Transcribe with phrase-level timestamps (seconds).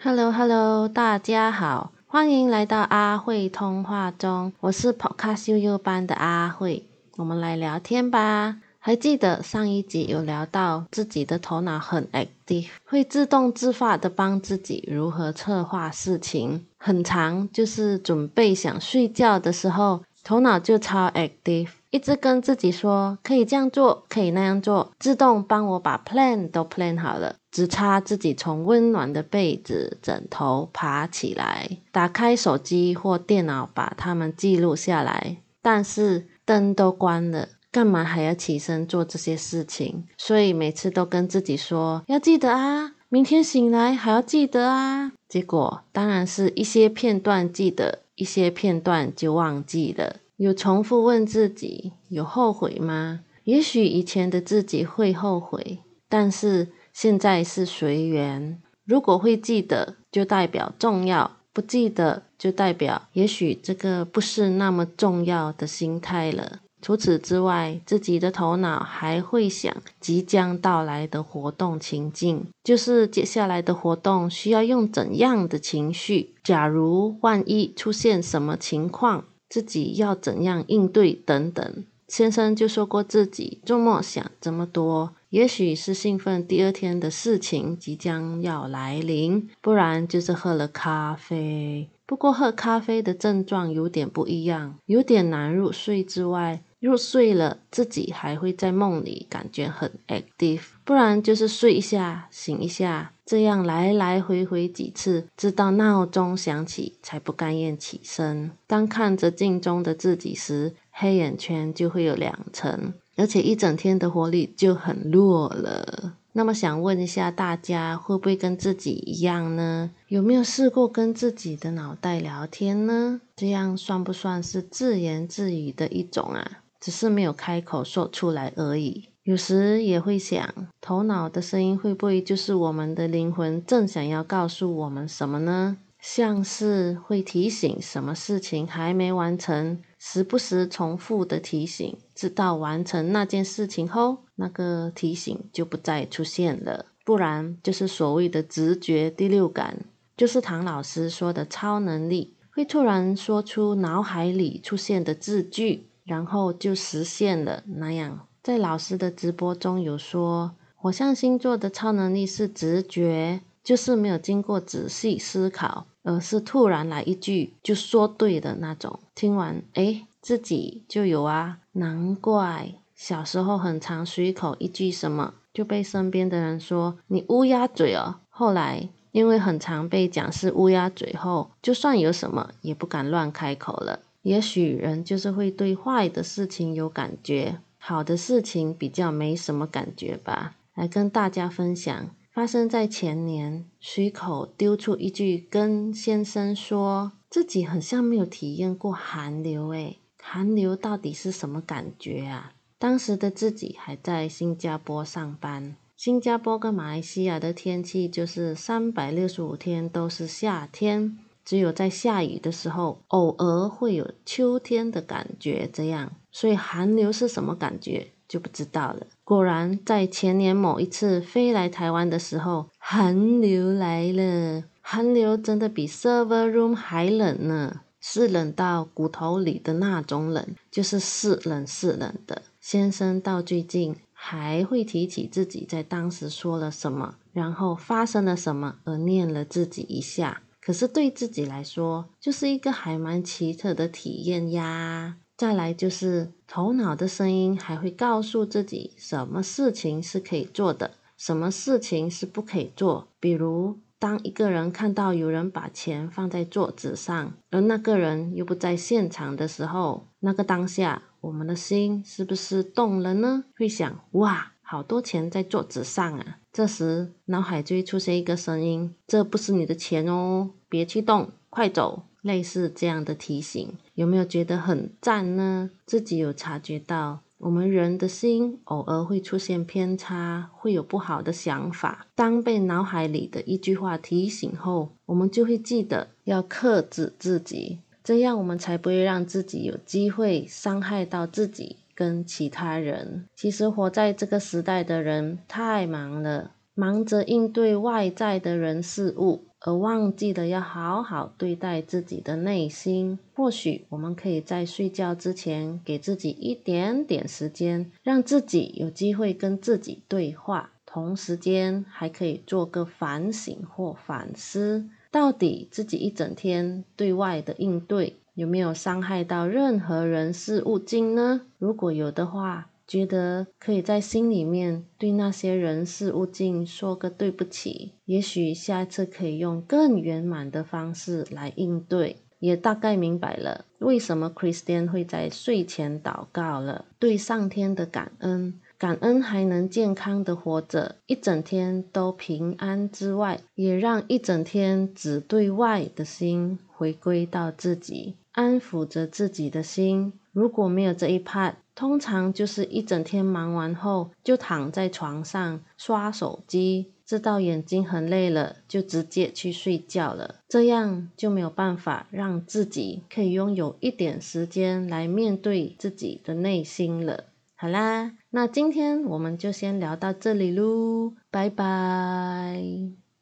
[0.00, 6.84] Hello Hello，大家好，欢迎来到阿慧通话中，我是 Podcast 悠悠班的阿慧，
[7.16, 8.58] 我们来聊天吧。
[8.78, 21.70] 还记得上一集有聊到自己的头脑很 active，会自动自发的帮自己如何策划事情，很长就是准备想睡觉的时候，头脑就超 active。
[21.90, 35.38] 一直跟自己说可以这样做，可以那样做，自动帮我把 plan 都 plan 好了，只差自己从温暖的被子、枕头爬起来，打开手机或电脑把它们记录下来。
[35.60, 40.04] 但是灯都关了，干嘛还要起身做这些事情？
[40.16, 45.10] 所以每次都跟自己说要记得啊，明天醒来还要记得啊。
[45.28, 50.18] 结果当然是一些片段记得，一些片段就忘记了。
[50.36, 53.22] 有重复问自己有后悔吗？
[53.42, 56.68] 也许以前的自己会后悔，但是
[57.00, 58.60] 现在是随缘。
[58.84, 66.58] 如果会记得，就代表重要；不记得，就代表也许这个不是那么重要的心态了。
[66.82, 76.34] 除此之外，自己的头脑还会想即将到来的活动情境，就是接下来的活动需要用怎样的情绪？
[76.42, 79.26] 假如万一出现什么情况？
[79.48, 91.88] 自己要怎样应对等等，先生就说过自己做梦想这么多，也许是兴奋第二天的事情即将要来临，不然就是喝了咖啡。
[92.06, 96.62] 不过喝咖啡的症状有点不一样，有点难入睡之外。
[96.80, 108.52] 入睡了，自己还会在梦里感觉很 active，不然就是睡一下醒一下，这样来来回回几次，直到闹钟响起才不甘愿起身。
[108.68, 116.14] 当看着镜中的自己时，黑眼圈就会有两层，而且一整天的活力就很弱了。
[116.32, 119.90] 那么想问一下大家，会不会跟自己一样呢？
[120.08, 123.20] 有没有试过跟自己的脑袋聊天呢？
[123.36, 126.62] 这样算不算是自言自语的一种啊？
[126.80, 129.08] 只是没有开口说出来而已。
[129.22, 135.76] 有时也会想，头脑的声音会不会就是我们的灵魂正想要告诉我们什么呢？
[136.00, 146.86] 像是会提醒什么事情还没完成，时不时重复的提醒，直到完成那件事情后，那个提醒就不再出现了。
[147.04, 149.84] 不然就是所谓的直觉第六感，
[150.16, 155.84] 就是唐老师说的超能力，会突然说出脑海里出现的字句。
[156.04, 168.98] 然后就实现了那样，在老师的直播中有说，火象星座的超能力是直觉，就是没有经过仔细思考，而是突然来一句就说对的那种。
[169.14, 178.20] 听完，哎，自己就有啊，难怪小时候很常随口一句什么就被身边的人说你乌鸦嘴哦。
[178.30, 184.00] 后来因为很常被讲是乌鸦嘴后，就算有什么也不敢乱开口了。
[184.22, 190.54] 也许人就是会对坏的事情有感觉，好的事情比较没什么感觉吧。
[190.74, 192.08] 来跟大家分享，
[192.38, 202.52] 发生在前年，随口丢出一句，跟先生说自己很像没有体验过寒流，诶，寒流到底是什么感觉啊？
[202.78, 211.18] 当时的自己还在新加坡上班，新加坡跟马来西亚的天气就是三百六十五天都是夏天。
[211.44, 219.06] 只有在下雨的时候，偶尔会有秋天的感觉，这样，所以寒流是什么感觉就不知道了。
[219.24, 224.64] 果然，在前年某一次飞来台湾的时候，寒流来了。
[224.80, 232.42] 寒流真的比 server room 还冷呢，是冷到骨头里的那种冷，就是是冷是冷的。
[232.60, 240.42] 先生到最近还会提起自己在当时说了什么，然后发生了什么，而念了自己一下。
[240.60, 245.16] 可是对自己来说，就是一个还蛮奇特的体验呀。
[245.38, 253.06] 再来就是头脑的声音还会告诉自己什么事情是可以做的，什么事情是不可以做。
[253.20, 263.44] 比如，当一个人看到有人把钱放在桌子上，而那个人又不在现场的时候，那个当下，我们的心是不是动了呢？
[263.56, 264.54] 会想哇。
[264.60, 266.40] 好多钱在桌子上啊！
[266.52, 275.70] 这时脑海就会出现一个声音：“这不是你的钱哦，别去动，快走！”类似这样的提醒，有没有觉得很赞呢？
[275.84, 282.06] 自己有察觉到，我们人的心偶尔会出现偏差，会有不好的想法。
[282.14, 291.78] 当被脑海里的一句话提醒后，我们就会记得要克制自己，这样我们才不会让自己有机会伤害到自己。
[291.94, 303.18] 跟其他人，其实活在这个时代的人太忙了，忙着应对外在的人事物，而忘记了要好好对待自己的内心。
[303.34, 310.70] 或许我们可以在睡觉之前，给自己一点点时间，让自己有机会跟自己对话。
[310.86, 321.40] 同时间还可以做个反省或反思，到底自己一整天对外的应对有没有伤害到任何人事物境呢？
[321.58, 332.16] 如果有的话，觉得可以在心里面对那些人事物境说个对不起，也许下一次可以用更圆满的方式来应对。
[332.40, 338.60] 也大概明白了为什么 Christian 会在睡前祷告了，对上天的感恩。
[338.78, 350.12] 感恩还能健康的活着，一整天都平安之外，也让一整天只对外的心回归到自己，安抚着自己的心。
[350.30, 360.34] 如果没有这一 part，通常就是一整天忙完后就躺在床上刷手机，知道眼睛很累了，就直接去睡觉了。
[360.48, 367.26] 这样就没有办法让自己可以拥有一点时间来面对自己的内心了。
[367.54, 373.07] 好啦，那今天我们就先聊到这里喽，拜拜。